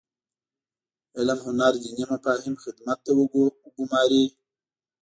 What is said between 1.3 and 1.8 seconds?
هنر